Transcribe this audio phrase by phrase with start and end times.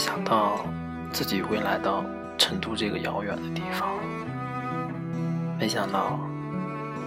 [0.00, 0.64] 没想到
[1.12, 2.02] 自己会来到
[2.38, 3.86] 成都这个遥远的地方，
[5.58, 6.18] 没想到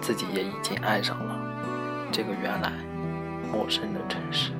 [0.00, 1.36] 自己也已经爱上了
[2.12, 2.70] 这个原来
[3.52, 4.52] 陌生的城市，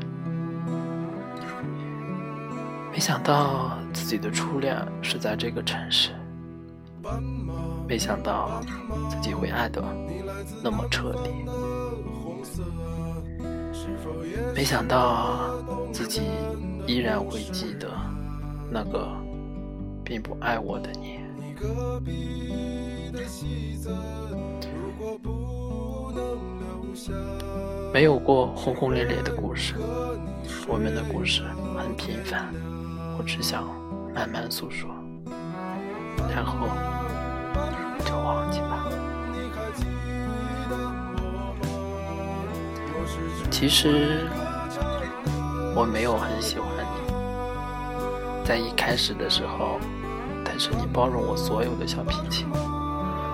[2.91, 6.11] 没想到自己的初恋是在这个城市，
[7.87, 8.61] 没想到
[9.09, 9.81] 自己会爱的
[10.65, 11.31] 那么彻底，
[14.53, 15.55] 没想到
[15.93, 16.23] 自己
[16.89, 17.89] 依然会记得
[18.77, 19.09] 那个
[20.05, 21.19] 并不爱我的你。
[27.91, 29.77] 没有过轰轰烈烈的故事，
[30.69, 31.43] 我们的故事
[31.75, 32.53] 很平凡，
[33.17, 33.65] 我只想
[34.15, 34.91] 慢慢诉说，
[36.29, 36.69] 然后
[38.05, 38.87] 就忘记吧。
[43.51, 44.29] 其实
[45.75, 46.76] 我没有很喜欢，
[48.47, 49.81] 在一开始的时候，
[50.45, 52.47] 但是你包容我所有的小脾气，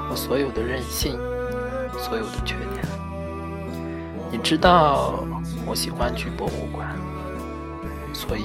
[0.08, 1.18] 我所有的任性，
[1.98, 2.82] 所有的缺点。
[4.30, 5.22] 你知道
[5.66, 6.96] 我喜欢去博物馆，
[8.14, 8.44] 所以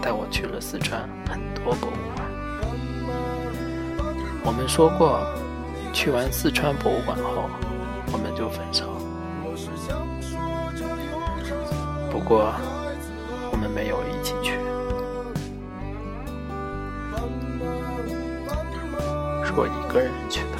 [0.00, 2.30] 带我去了四川很多博物馆。
[4.44, 5.18] 我们说过，
[5.92, 7.50] 去完四川博物馆后，
[8.12, 8.84] 我们就分手。
[12.08, 12.52] 不过，
[13.50, 14.34] 我们没有一起
[19.54, 20.58] 我一个人去的。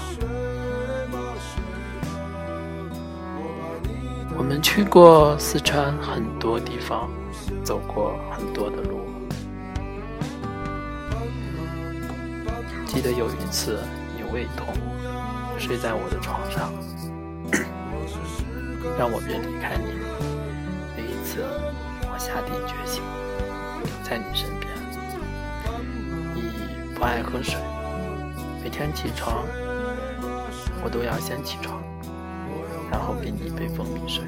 [4.36, 7.08] 我们去过四川很多地方，
[7.64, 9.00] 走过很多的路。
[12.86, 13.78] 记得有一次
[14.16, 14.74] 你胃痛，
[15.58, 16.72] 睡在我的床上，
[18.98, 19.94] 让我别离开你。
[20.96, 21.42] 那一次，
[22.12, 23.02] 我下定决心
[23.82, 24.70] 留在你身边。
[26.34, 27.58] 你不爱喝水，
[28.62, 29.44] 每天起床
[30.84, 31.82] 我都要先起床。
[32.90, 34.22] 然后给你一杯蜂蜜水。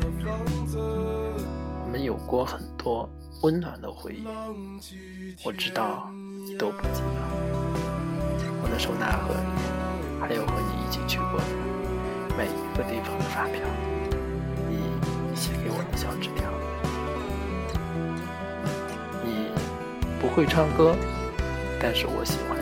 [1.84, 3.08] 我们有过很多
[3.42, 4.24] 温暖的回忆，
[5.44, 6.08] 我知道
[6.46, 7.06] 你都不记得。
[8.62, 9.40] 我的手拿盒里
[10.18, 11.44] 还有和你一起去过的
[12.38, 13.60] 每一个地方的发票，
[14.70, 16.50] 你写给我的小纸条。
[19.22, 19.52] 你
[20.18, 20.96] 不会唱歌，
[21.78, 22.53] 但是我喜欢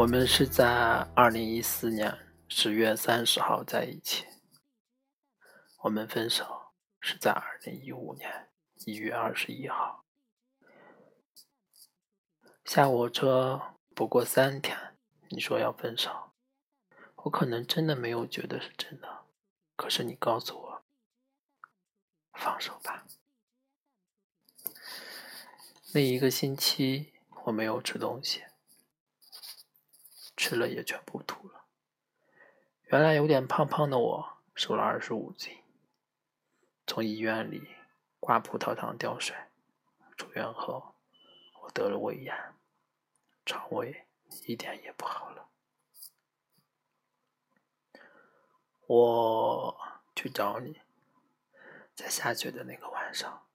[0.00, 0.66] 我们是在
[1.14, 2.18] 二零一四年
[2.48, 4.24] 十月三十号在一起，
[5.82, 6.72] 我们分手
[7.02, 8.48] 是在二零一五年
[8.86, 10.06] 一月二十一号。
[12.64, 14.96] 下火车不过三天，
[15.28, 16.32] 你说要分手，
[17.16, 19.26] 我可能真的没有觉得是真的，
[19.76, 20.82] 可是你告诉我，
[22.32, 23.06] 放手吧。
[25.92, 27.12] 那一个星期
[27.44, 28.44] 我没有吃东西。
[30.40, 31.66] 吃了也全部吐了。
[32.84, 35.62] 原来有点胖胖的我，瘦了二十五斤。
[36.86, 37.76] 从医院里
[38.18, 39.36] 挂葡萄糖吊水，
[40.16, 40.94] 出院后
[41.60, 42.34] 我得了胃炎，
[43.44, 44.06] 肠胃
[44.46, 45.50] 一点也不好了。
[48.86, 49.78] 我
[50.16, 50.80] 去找你，
[51.94, 53.46] 在下雪的那个晚上，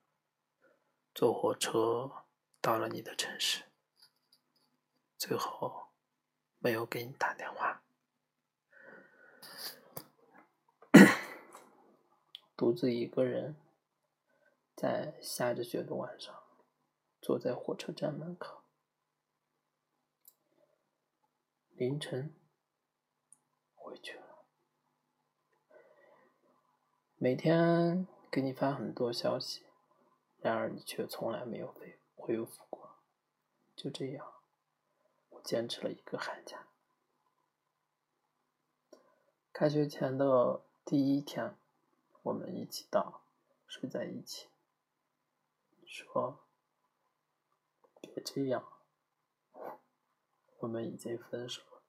[1.15, 2.25] 坐火车
[2.61, 3.63] 到了你的城市，
[5.17, 5.84] 最后。
[6.59, 7.83] 没有给你打电话，
[12.55, 13.55] 独自一个人
[14.75, 16.33] 在下着雪的晚上，
[17.21, 18.63] 坐在火车站门口。
[21.69, 22.33] 凌晨
[23.73, 24.45] 回去了，
[27.17, 29.65] 每天给你发很多消息，
[30.39, 33.03] 然而你却从来没有回回复过。
[33.75, 34.34] 就这样，
[35.45, 36.67] 坚持了一个寒假。
[39.53, 41.55] 开学前的第一天，
[42.23, 43.21] 我们一起到，
[43.67, 44.49] 睡在一起。
[45.85, 46.39] 说
[48.01, 48.67] ：“别这样。”
[50.59, 51.81] 我们已经分手了。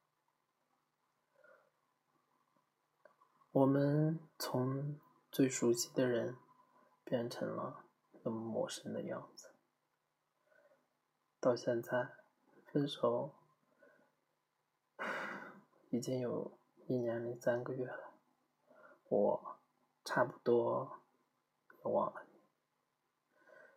[3.53, 5.01] 我们从
[5.33, 6.37] 最熟悉的人
[7.05, 7.85] 变成了
[8.23, 9.51] 那么陌生的样子。
[11.41, 12.11] 到现在，
[12.67, 13.35] 分手
[15.97, 18.13] 已经有一年零三个月了。
[19.09, 19.59] 我
[20.05, 21.01] 差不多
[21.79, 22.41] 也忘了你。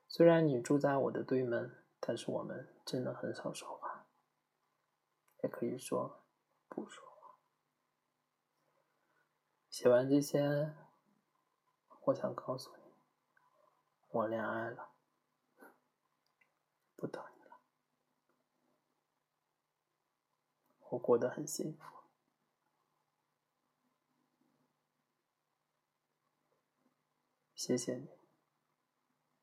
[0.07, 4.07] 虽然你住在我的对门，但是我们真的很少说话。
[5.42, 6.25] 也可以说
[6.68, 7.38] 不说话。
[9.69, 10.75] 写完这些，
[12.01, 12.83] 我想告诉你，
[14.10, 14.89] 我恋爱了，
[16.98, 17.62] 不等你了，
[20.89, 21.98] 我过得很幸福。
[27.59, 28.07] 谢谢你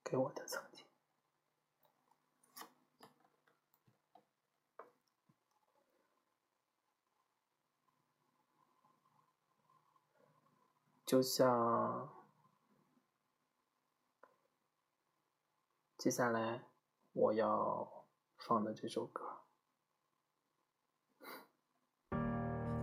[0.02, 0.86] 给我的曾经。
[11.04, 12.10] 就像
[15.98, 16.64] 接下来
[17.12, 18.06] 我要
[18.38, 19.45] 放的这首歌。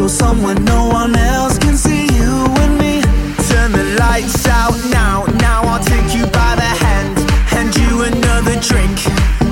[0.00, 3.02] Go somewhere no one else can see you and me
[3.50, 7.14] Turn the lights out now, now I'll take you by the hand
[7.52, 8.96] Hand you another drink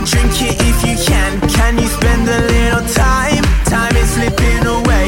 [0.09, 3.45] Drink it if you can Can you spend a little time?
[3.75, 5.07] Time is slipping away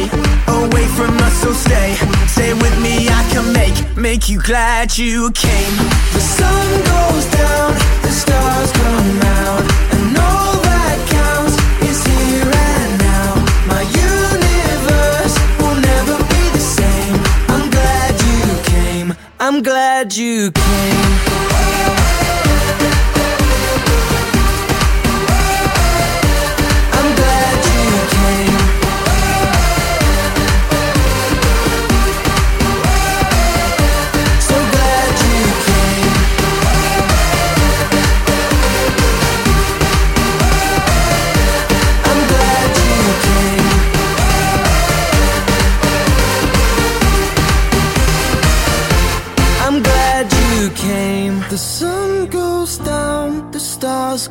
[0.61, 5.31] Away from us so stay Stay with me I can make make you glad you
[5.33, 5.77] came.
[6.17, 9.80] The sun goes down, the stars come out,
[20.41, 20.70] you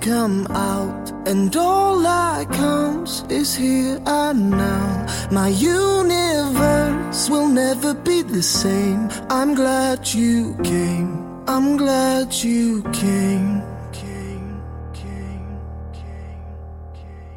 [0.01, 5.07] come out, and all that counts is here and now.
[5.31, 9.09] My universe will never be the same.
[9.29, 11.11] I'm glad you came.
[11.49, 13.63] I'm glad you came.
[13.93, 14.63] came,
[14.95, 15.59] came,
[15.93, 16.55] came,
[16.95, 17.35] came.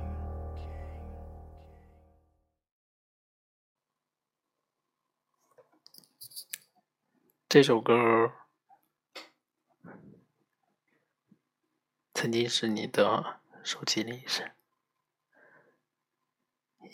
[7.50, 7.93] 这首歌
[12.22, 14.48] 曾经是你的手机铃声，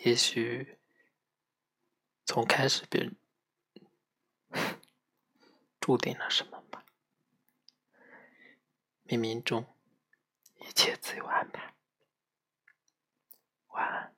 [0.07, 0.79] 也许
[2.25, 3.15] 从开始便
[5.79, 6.83] 注定了什么吧。
[9.05, 9.67] 冥冥中，
[10.55, 11.75] 一切自有安排。
[13.67, 14.18] 晚安。